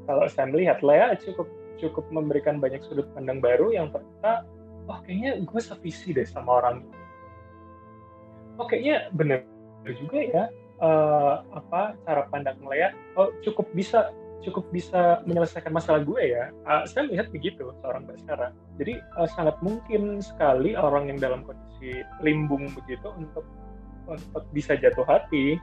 [0.05, 1.49] Kalau saya melihat Lea cukup
[1.81, 4.45] cukup memberikan banyak sudut pandang baru yang ternyata
[4.85, 6.97] oh kayaknya gue sevisi deh sama orang ini.
[8.61, 9.41] Oh kayaknya bener
[9.89, 10.43] juga ya
[10.85, 14.13] uh, apa cara pandang Lea oh cukup bisa
[14.45, 19.57] cukup bisa menyelesaikan masalah gue ya uh, saya melihat begitu seorang Baskara jadi uh, sangat
[19.65, 23.45] mungkin sekali orang yang dalam kondisi limbung begitu untuk
[24.07, 25.59] untuk bisa jatuh hati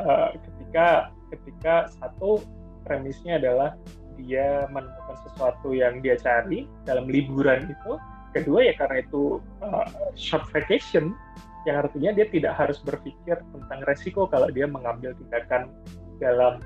[0.00, 2.40] uh, ketika ketika satu
[2.86, 3.74] premisnya adalah
[4.16, 8.00] dia menemukan sesuatu yang dia cari dalam liburan itu.
[8.32, 11.16] Kedua ya karena itu uh, short vacation
[11.64, 15.72] yang artinya dia tidak harus berpikir tentang resiko kalau dia mengambil tindakan
[16.20, 16.60] dalam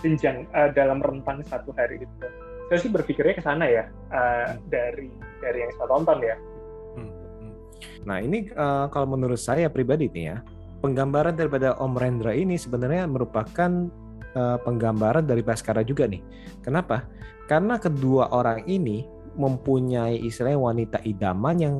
[0.00, 2.26] jenjang uh, dalam rentang satu hari itu.
[2.66, 6.36] Saya sih berpikirnya ke sana ya uh, dari dari yang saya tonton ya.
[6.98, 7.52] Hmm, hmm.
[8.04, 10.36] Nah ini uh, kalau menurut saya pribadi nih ya,
[10.82, 13.70] penggambaran daripada Om Rendra ini sebenarnya merupakan
[14.34, 16.20] uh, penggambaran dari Baskara juga nih.
[16.60, 17.06] Kenapa?
[17.46, 19.06] Karena kedua orang ini
[19.36, 21.76] mempunyai istilahnya wanita idaman yang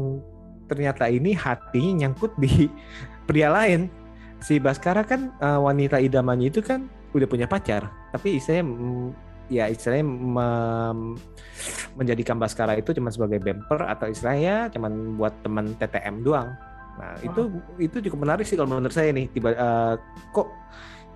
[0.68, 2.68] ternyata ini hatinya nyangkut di
[3.26, 3.88] pria lain.
[4.38, 8.64] Si Baskara kan uh, wanita idamannya itu kan udah punya pacar, tapi istilahnya
[9.52, 11.20] ya istilahnya mem,
[11.94, 16.50] menjadikan Baskara itu cuma sebagai bumper atau istilahnya cuma buat teman TTM doang.
[16.96, 17.26] Nah, oh.
[17.28, 17.40] itu
[17.76, 19.28] itu cukup menarik sih kalau menurut saya nih.
[19.30, 19.94] Tiba uh,
[20.32, 20.48] kok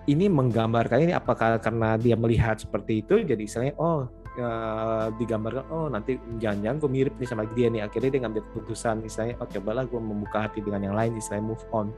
[0.08, 4.08] ini menggambarkan ini apakah karena dia melihat seperti itu jadi istilahnya oh
[4.40, 9.04] uh, digambarkan oh nanti jangan-jangan gue mirip nih sama dia nih akhirnya dia ngambil keputusan
[9.04, 11.92] misalnya oh cobalah gue membuka hati dengan yang lain istilahnya move on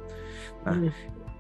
[0.67, 0.93] nah hmm.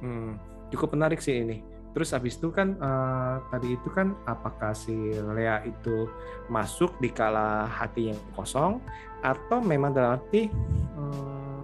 [0.02, 0.30] Hmm,
[0.70, 1.62] cukup menarik sih ini
[1.92, 6.08] terus habis itu kan uh, tadi itu kan apakah si Lea itu
[6.48, 8.80] masuk di kala hati yang kosong
[9.20, 11.58] atau memang dalam arti hmm,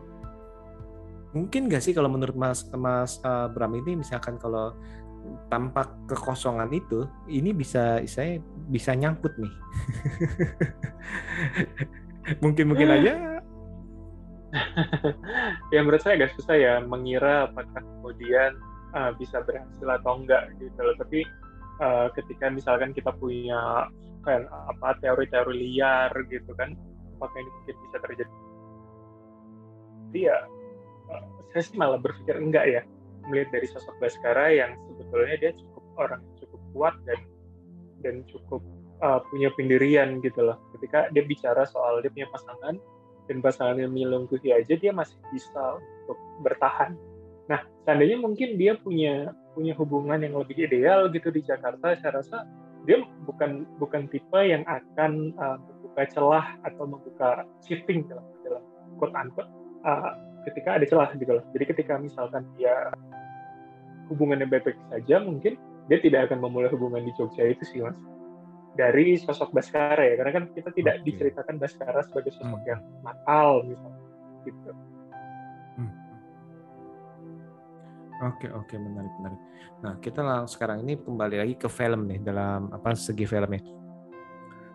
[1.33, 4.77] mungkin gak sih kalau menurut Mas Mas uh, Bram ini misalkan kalau
[5.49, 9.55] tampak kekosongan itu ini bisa saya bisa nyangkut nih.
[12.45, 13.13] Mungkin mungkin aja.
[15.69, 18.57] Ya menurut saya agak susah ya mengira apakah kemudian
[18.95, 21.25] uh, bisa berhasil atau enggak gitu loh tapi
[21.83, 23.89] uh, ketika misalkan kita punya
[24.27, 26.77] kan apa teori-teori liar gitu kan
[27.19, 28.35] apakah ini mungkin bisa terjadi
[30.09, 30.39] jadi ya
[31.13, 32.83] uh, saya sih malah berpikir enggak ya
[33.29, 37.21] melihat dari sosok Baskara yang sebetulnya dia cukup orang cukup kuat dan
[38.01, 38.63] dan cukup
[39.03, 40.59] uh, punya pendirian gitu loh.
[40.77, 42.79] Ketika dia bicara soal dia punya pasangan
[43.29, 46.97] dan pasangannya melungkuhi aja dia masih bisa untuk bertahan.
[47.49, 52.45] Nah, seandainya mungkin dia punya punya hubungan yang lebih ideal gitu di Jakarta, saya rasa
[52.87, 58.63] dia bukan bukan tipe yang akan uh, membuka celah atau membuka cheating dalam dalam
[59.01, 59.51] quote unquote
[59.83, 60.15] uh,
[60.47, 61.45] ketika ada celah gitu loh.
[61.57, 62.93] Jadi ketika misalkan dia
[64.09, 65.57] hubungannya baik-baik saja, mungkin
[65.89, 67.97] dia tidak akan memulai hubungan di Jogja itu sih mas.
[68.79, 71.05] Dari sosok Baskara ya, karena kan kita tidak okay.
[71.11, 72.71] diceritakan Baskara sebagai sosok hmm.
[72.71, 74.07] yang nakal misalnya,
[74.47, 74.71] gitu.
[78.19, 79.41] Oke okay, oke okay, menarik menarik.
[79.79, 83.63] Nah kita langsung sekarang ini kembali lagi ke film nih dalam apa segi filmnya.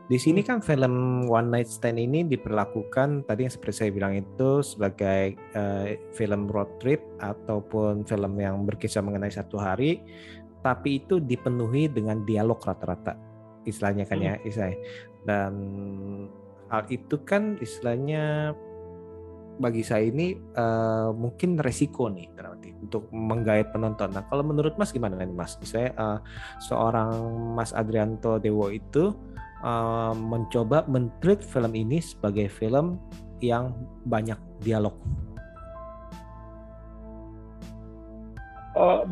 [0.03, 4.59] Di sini kan film One Night Stand ini diperlakukan tadi yang seperti saya bilang itu
[4.59, 10.03] sebagai uh, film road trip ataupun film yang berkisah mengenai satu hari,
[10.59, 13.15] tapi itu dipenuhi dengan dialog rata-rata
[13.63, 14.47] istilahnya kan ya, hmm.
[14.47, 14.79] istilahnya.
[15.23, 15.53] Dan
[16.67, 18.55] hal itu kan istilahnya
[19.61, 24.09] bagi saya ini uh, mungkin resiko nih berarti untuk menggait penonton.
[24.13, 25.57] Nah kalau menurut Mas gimana nih Mas?
[25.61, 26.19] Saya uh,
[26.63, 27.13] seorang
[27.53, 29.13] Mas Adrianto Dewo itu
[29.61, 32.97] uh, mencoba mentreat film ini sebagai film
[33.43, 33.75] yang
[34.09, 34.95] banyak dialog.
[38.73, 39.05] Uh,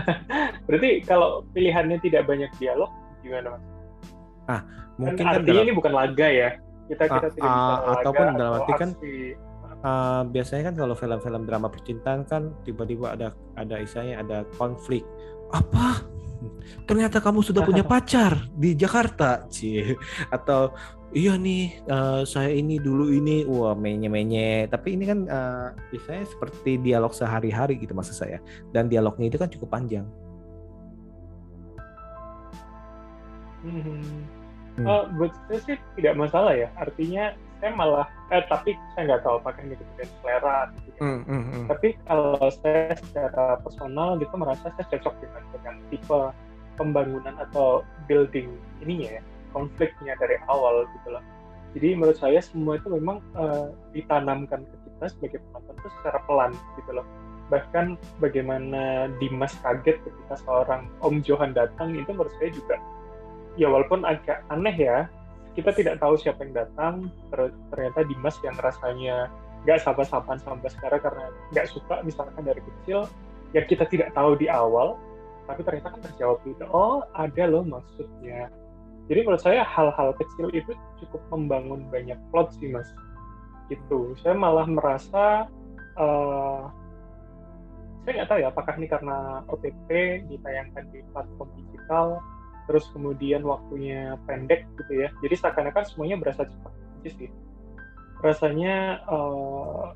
[0.66, 2.90] berarti kalau pilihannya tidak banyak dialog
[3.22, 3.64] gimana mas?
[4.50, 4.60] Ah
[4.98, 6.50] mungkin kan, kan artinya dalam, ini bukan laga ya
[6.84, 8.90] kita kita uh, tidak bisa uh, ataupun dalam arti kan
[9.84, 15.04] uh, biasanya kan kalau film-film drama percintaan kan tiba-tiba ada ada isanya ada konflik.
[15.52, 16.02] Apa?
[16.88, 19.94] Ternyata kamu sudah punya pacar di Jakarta, cie.
[20.32, 20.74] Atau
[21.14, 23.44] iya nih uh, saya ini dulu ini.
[23.46, 28.40] Wah menye menye tapi ini kan uh, biasanya seperti dialog sehari-hari gitu maksud saya.
[28.72, 30.08] Dan dialognya itu kan cukup panjang.
[33.64, 33.80] Hmm.
[34.74, 34.84] Hmm.
[34.90, 36.68] Uh, buat saya sih tidak masalah ya.
[36.74, 37.32] Artinya
[37.64, 41.00] saya malah eh tapi saya nggak tahu apakah ini kemudian selera gitu.
[41.00, 41.64] Hmm, hmm, hmm.
[41.72, 46.20] tapi kalau saya secara personal gitu merasa saya cocok dengan dengan tipe
[46.76, 48.52] pembangunan atau building
[48.84, 49.22] ininya ya
[49.56, 51.24] konfliknya dari awal gitu loh
[51.72, 56.52] jadi menurut saya semua itu memang uh, ditanamkan ke kita sebagai penonton itu secara pelan
[56.76, 57.06] gitu loh
[57.48, 62.76] bahkan bagaimana Dimas kaget ketika seorang Om Johan datang itu menurut saya juga
[63.56, 65.08] ya walaupun agak aneh ya
[65.54, 66.94] kita tidak tahu siapa yang datang
[67.70, 69.30] ternyata Dimas yang rasanya
[69.64, 73.08] nggak sabar-sabar sampai sekarang karena nggak suka misalkan dari kecil
[73.56, 74.98] yang kita tidak tahu di awal
[75.46, 78.48] tapi ternyata kan terjawab gitu oh ada loh maksudnya.
[79.04, 80.72] Jadi menurut saya hal-hal kecil itu
[81.04, 82.88] cukup membangun banyak plot sih mas.
[83.68, 84.16] Gitu.
[84.24, 85.44] Saya malah merasa
[86.00, 86.72] uh,
[88.04, 89.88] saya nggak tahu ya apakah ini karena OTT
[90.28, 92.20] ditayangkan di platform digital
[92.64, 95.08] terus kemudian waktunya pendek gitu ya.
[95.20, 97.30] Jadi seakan-akan semuanya berasa cepat aja sih.
[98.24, 99.92] Rasanya uh,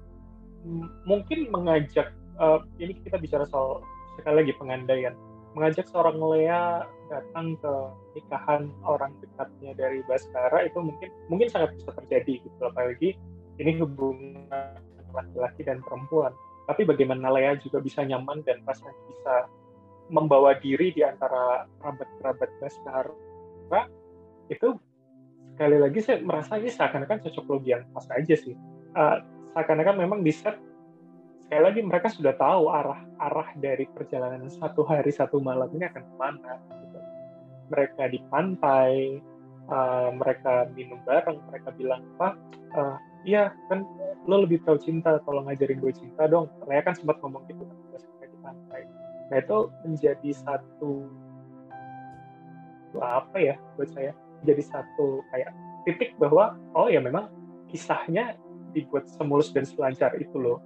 [1.08, 3.80] mungkin mengajak uh, ini kita bicara soal
[4.18, 5.14] sekali lagi pengandaian
[5.56, 7.72] mengajak seorang Lea datang ke
[8.14, 13.16] nikahan orang dekatnya dari Baskara itu mungkin mungkin sangat bisa terjadi gitu apalagi
[13.58, 14.76] ini hubungan
[15.10, 16.30] laki-laki dan perempuan
[16.68, 19.34] tapi bagaimana Lea juga bisa nyaman dan rasanya bisa
[20.08, 23.14] membawa diri di antara kerabat-kerabat Baskara
[24.48, 24.76] itu
[25.54, 28.56] sekali lagi saya merasa ini seakan-akan cocok logi yang pas aja sih
[28.96, 29.20] uh,
[29.52, 30.56] seakan-akan memang set
[31.48, 36.04] sekali lagi mereka sudah tahu arah arah dari perjalanan satu hari satu malam ini akan
[36.04, 36.60] ke mana.
[36.60, 36.98] Gitu.
[37.72, 39.16] Mereka di pantai,
[39.72, 42.36] uh, mereka minum bareng, mereka bilang pak,
[42.76, 43.84] uh, iya kan
[44.28, 46.52] lo lebih tahu cinta, tolong ngajarin gue cinta dong.
[46.68, 47.76] Mereka kan sempat ngomong gitu kan.
[49.28, 51.08] Nah itu menjadi satu
[52.98, 54.12] apa ya buat saya?
[54.42, 55.50] Jadi satu kayak
[55.84, 57.28] titik bahwa oh ya memang
[57.68, 58.38] kisahnya
[58.72, 60.60] dibuat semulus dan selancar itu loh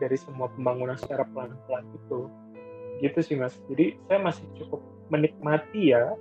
[0.00, 2.28] dari semua pembangunan secara pelan-pelan itu.
[3.00, 3.56] Gitu sih mas.
[3.72, 6.12] Jadi saya masih cukup menikmati ya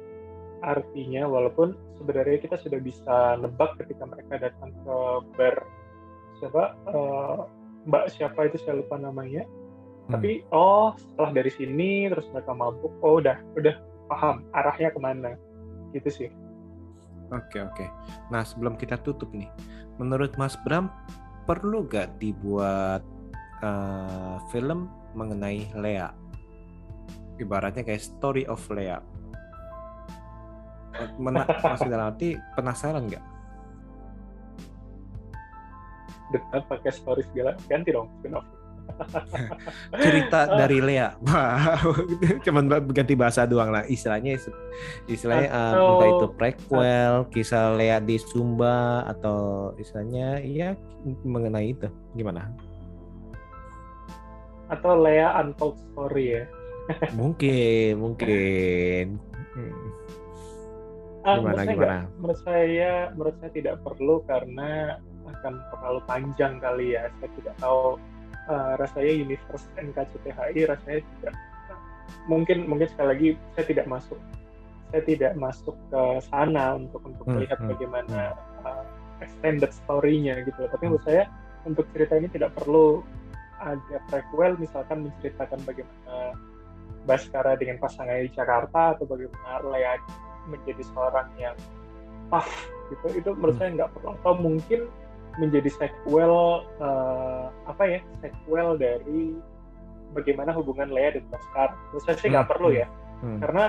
[0.62, 4.98] artinya walaupun sebenarnya kita sudah bisa nebak ketika mereka datang ke
[5.34, 5.56] bar
[6.38, 7.50] siapa uh,
[7.90, 9.42] mbak siapa itu saya lupa namanya
[10.12, 10.16] hmm.
[10.20, 13.76] tapi oh setelah dari sini terus mereka mabuk oh udah udah
[14.12, 15.32] paham arahnya ke mana
[15.96, 16.30] gitu sih
[17.32, 17.86] oke oke
[18.28, 19.48] nah sebelum kita tutup nih
[19.96, 20.92] menurut Mas Bram
[21.48, 23.02] perlu gak dibuat
[23.66, 26.10] uh, film mengenai Lea.
[27.42, 29.02] Ibaratnya kayak story of Lea.
[31.18, 33.24] Mena masih dalam arti penasaran nggak?
[36.32, 38.46] Dekat pakai story segala ganti dong spin off.
[39.98, 41.16] Cerita dari Lea.
[42.46, 44.38] Cuman ganti bahasa doang lah istilahnya
[45.10, 50.78] istilahnya uh, entah itu prequel, kisah Lea di Sumba atau istilahnya ya
[51.26, 51.90] mengenai itu.
[52.14, 52.50] Gimana?
[54.72, 56.44] atau Lea Untold Story ya
[57.20, 59.20] mungkin mungkin
[59.54, 59.86] hmm.
[61.28, 64.72] ah, gimana menurut gimana saya, menurut saya menurut saya tidak perlu karena
[65.28, 68.00] akan terlalu panjang kali ya saya tidak tahu
[68.50, 71.36] uh, rasanya universe NKCTHI rasanya tidak
[72.30, 74.20] mungkin mungkin sekali lagi saya tidak masuk.
[74.92, 78.20] Saya tidak masuk ke sana untuk untuk hmm, melihat hmm, bagaimana
[78.68, 78.84] uh,
[79.24, 81.30] extended story-nya gitu tapi menurut saya
[81.64, 83.06] untuk cerita ini tidak perlu
[83.62, 86.34] ada prequel misalkan menceritakan bagaimana
[87.02, 89.98] Baskara dengan pasangannya di Jakarta atau bagaimana Lea
[90.46, 91.58] menjadi seorang yang
[92.30, 92.50] tough
[92.94, 93.06] gitu.
[93.18, 93.62] Itu menurut hmm.
[93.62, 94.10] saya nggak perlu.
[94.22, 94.80] Atau mungkin
[95.42, 99.34] menjadi sequel uh, apa ya sequel dari
[100.14, 102.54] bagaimana hubungan Lea dan Baskara menurut saya sih nggak hmm.
[102.54, 102.88] perlu ya
[103.26, 103.40] hmm.
[103.42, 103.64] karena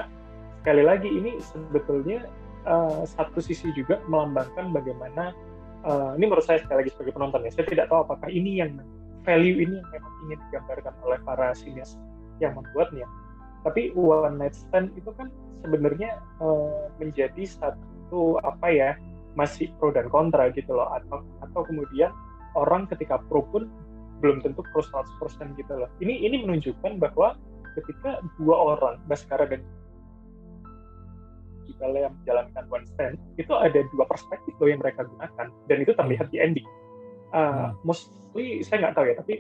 [0.60, 2.28] sekali lagi ini sebetulnya
[2.68, 5.32] uh, satu sisi juga melambangkan bagaimana
[5.88, 8.76] uh, ini menurut saya sekali lagi sebagai penonton ya saya tidak tahu apakah ini yang
[9.22, 11.98] value ini yang memang ingin digambarkan oleh para sinias
[12.42, 13.06] yang membuatnya.
[13.62, 15.30] Tapi one night stand itu kan
[15.62, 18.90] sebenarnya uh, menjadi satu apa ya
[19.38, 22.12] masih pro dan kontra gitu loh atau atau kemudian
[22.52, 23.68] orang ketika pro pun
[24.20, 25.90] belum tentu pro 100% gitu loh.
[25.98, 27.34] Ini ini menunjukkan bahwa
[27.80, 29.64] ketika dua orang Baskara dan
[31.66, 35.92] juga yang menjalankan one stand itu ada dua perspektif loh yang mereka gunakan dan itu
[35.96, 36.68] terlihat di ending.
[37.32, 37.88] Uh, hmm.
[37.88, 39.34] most mostly saya nggak tahu ya tapi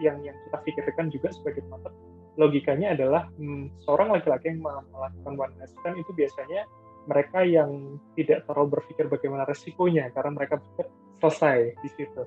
[0.00, 1.92] yang yang kita pikirkan juga sebagai penonton
[2.36, 6.68] logikanya adalah hmm, seorang laki-laki yang melakukan one night stand itu biasanya
[7.04, 10.86] mereka yang tidak terlalu berpikir bagaimana resikonya karena mereka pikir
[11.20, 12.22] selesai di situ.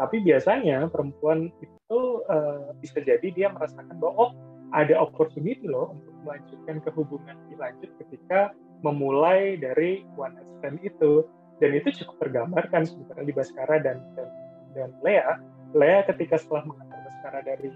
[0.00, 4.32] Tapi biasanya perempuan itu uh, bisa jadi dia merasakan bahwa oh
[4.70, 11.26] ada opportunity loh untuk melanjutkan ke hubungan lanjut ketika memulai dari one night stand itu
[11.60, 14.28] dan itu cukup tergambarkan sebenarnya di Baskara dan dan,
[14.72, 15.36] dan Lea
[15.76, 17.68] Lea ketika setelah mengantar Baskara dari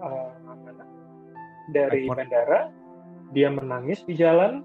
[0.00, 0.84] uh, mana?
[1.72, 2.68] dari bandara,
[3.32, 4.60] dia menangis di jalan.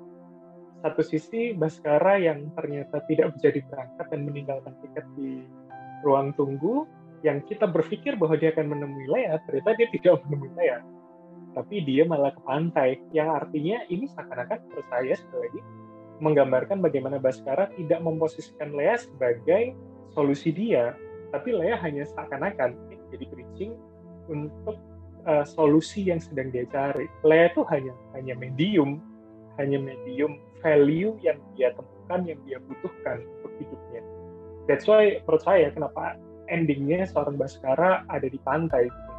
[0.80, 5.44] Satu sisi Baskara yang ternyata tidak menjadi berangkat dan meninggalkan tiket di
[6.08, 6.88] ruang tunggu,
[7.20, 10.80] yang kita berpikir bahwa dia akan menemui Lea, ternyata dia tidak menemui Lea.
[11.52, 15.62] Tapi dia malah ke pantai, yang artinya ini seakan-akan menurut saya sekali lagi
[16.20, 19.76] menggambarkan bagaimana Baskara tidak memposisikan Lea sebagai
[20.12, 20.96] solusi dia,
[21.32, 22.76] tapi Lea hanya seakan-akan
[23.10, 23.74] jadi bridging
[24.30, 24.78] untuk
[25.26, 27.08] uh, solusi yang sedang dia cari.
[27.26, 29.00] Lea itu hanya hanya medium,
[29.58, 34.02] hanya medium value yang dia temukan, yang dia butuhkan untuk hidupnya.
[34.68, 38.90] That's why menurut saya kenapa endingnya seorang Baskara ada di pantai.
[38.90, 39.12] Gitu.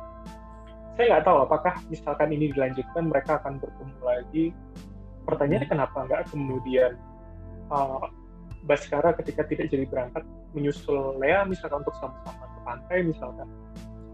[0.99, 4.45] Saya nggak tahu apakah misalkan ini dilanjutkan mereka akan bertemu lagi
[5.31, 6.93] pertanyaannya kenapa nggak kemudian
[7.71, 8.11] uh,
[8.67, 13.49] Baskara ketika tidak jadi berangkat menyusul Lea misalkan untuk sama-sama ke pantai misalkan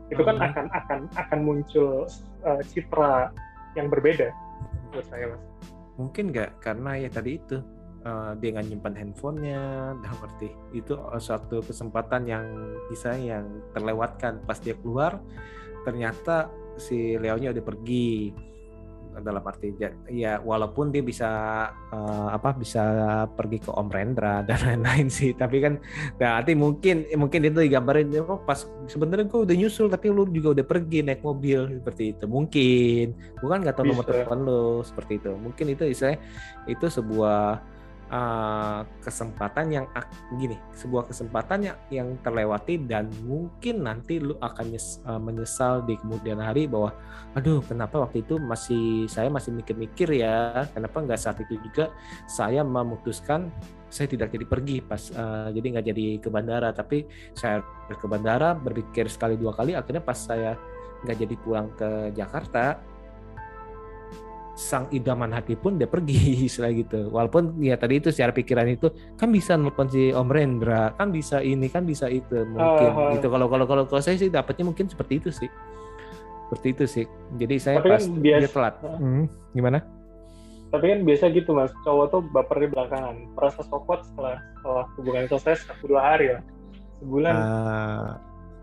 [0.06, 0.46] itu kan Hmm.
[0.46, 2.06] akan akan akan muncul
[2.46, 3.34] uh, citra
[3.74, 4.30] yang berbeda
[4.86, 5.42] menurut saya mas
[5.96, 7.56] Mungkin nggak karena ya tadi itu
[8.04, 9.62] eh, dia nggak nyimpan handphonenya,
[10.00, 12.46] dalam arti itu eh, suatu kesempatan yang
[12.88, 14.44] bisa yang terlewatkan.
[14.44, 15.20] Pas dia keluar
[15.86, 18.34] ternyata si Leonya udah pergi
[19.22, 19.72] dalam arti
[20.12, 21.30] ya walaupun dia bisa
[21.92, 22.82] eh, apa bisa
[23.32, 25.32] pergi ke Om Rendra dan lain-lain sih.
[25.32, 25.80] Tapi kan
[26.16, 30.66] berarti mungkin mungkin itu digambarin oh pas sebenarnya gue udah nyusul tapi lu juga udah
[30.66, 32.24] pergi naik mobil seperti itu.
[32.28, 33.06] Mungkin.
[33.40, 35.32] Bukan nggak tahu nomor telepon lu seperti itu.
[35.36, 36.20] Mungkin itu istilahnya
[36.66, 37.75] itu sebuah
[38.10, 39.86] uh, kesempatan yang
[40.36, 45.98] gini sebuah kesempatan yang, yang terlewati dan mungkin nanti lu akan nyes- uh, menyesal di
[45.98, 46.94] kemudian hari bahwa
[47.36, 51.92] aduh kenapa waktu itu masih saya masih mikir-mikir ya kenapa nggak saat itu juga
[52.30, 53.52] saya memutuskan
[53.86, 56.74] saya tidak jadi pergi pas uh, jadi nggak jadi ke bandara.
[56.74, 60.58] Tapi saya ke bandara berpikir sekali dua kali akhirnya pas saya
[61.06, 62.80] nggak jadi pulang ke Jakarta
[64.56, 66.16] sang idaman hati pun dia pergi
[66.48, 67.08] istilah gitu.
[67.08, 71.38] Walaupun ya tadi itu secara pikiran itu kan bisa nelpon si Om Rendra kan bisa
[71.38, 73.12] ini kan bisa itu mungkin Ah, ah.
[73.12, 75.50] itu kalau kalau kalau kalau saya sih dapatnya mungkin seperti itu sih.
[76.42, 77.04] Seperti itu sih.
[77.36, 78.74] Jadi saya Tapi kan pas bias- dia telat.
[78.80, 79.78] Hmm, gimana?
[80.66, 81.70] Tapi kan biasa gitu mas.
[81.82, 83.14] Cowok tuh baper di belakangan.
[83.34, 86.42] Merasa sokot setelah setelah hubungan selesai satu dua hari lah.
[86.96, 87.34] Sebulan.
[87.34, 88.08] Ah,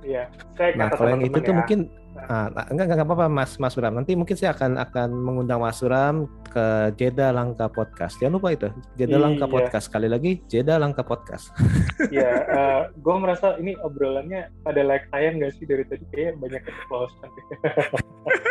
[0.01, 1.79] ya saya Nah, kata kalau yang itu teman-teman tuh ya, mungkin
[2.17, 3.93] ah, nah, enggak enggak apa-apa Mas Mas Bram.
[3.97, 8.21] Nanti mungkin saya akan akan mengundang Mas Bram ke Jeda Langka Podcast.
[8.21, 9.53] Jangan lupa itu, Jeda Langka Iya.
[9.53, 9.85] Podcast.
[9.89, 11.49] Sekali lagi Jeda Langka Podcast.
[12.13, 12.45] ya
[12.93, 17.29] gue merasa ini obrolannya ada like tayang nggak sih dari tadi kayak banyak keceplosan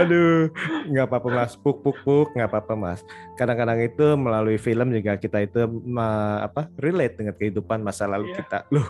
[0.00, 0.48] Aduh,
[0.86, 1.52] nggak apa-apa Mas.
[1.54, 3.00] Puk puk puk, nggak apa-apa Mas.
[3.34, 8.36] Kadang-kadang itu melalui film juga kita itu ma- apa relate dengan kehidupan masa lalu Iya.
[8.38, 8.58] kita.
[8.70, 8.88] Loh,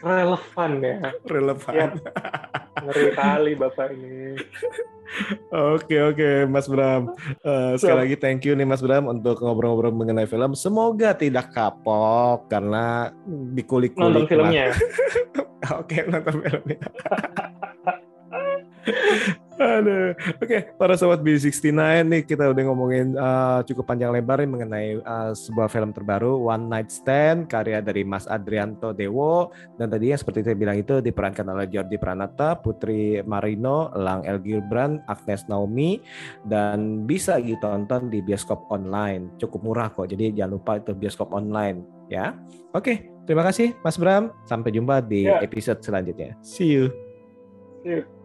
[0.00, 1.72] relevan ya relevan.
[1.72, 1.86] ya
[2.74, 4.34] ngeri kali bapak ini
[5.52, 7.12] Oke oke Mas Bram.
[7.38, 10.56] Eh, sekali lagi thank you nih Mas Bram untuk ngobrol-ngobrol mengenai film.
[10.56, 13.12] Semoga tidak kapok karena
[13.52, 14.00] dikulik-kulik.
[14.00, 14.78] nonton filmnya lah.
[15.78, 16.78] Oke nonton filmnya.
[19.62, 20.10] Aduh.
[20.42, 21.70] Oke, para sobat B69
[22.02, 26.66] nih kita udah ngomongin eh, cukup panjang lebar nih mengenai eh, sebuah film terbaru One
[26.66, 31.46] Night Stand karya dari Mas Adrianto Dewo dan tadi yang seperti saya bilang itu diperankan
[31.46, 36.02] oleh Jordi Pranata, Putri Marino, Lang El Gilbran, Agnes Naomi
[36.42, 39.38] dan bisa ditonton di bioskop online.
[39.38, 40.10] Cukup murah kok.
[40.10, 42.34] Jadi jangan lupa itu bioskop online ya.
[42.74, 44.34] Oke, terima kasih Mas Bram.
[44.42, 45.38] Sampai jumpa di Ya.
[45.38, 46.34] episode selanjutnya.
[46.42, 46.90] See you.
[47.86, 48.21] Yuk.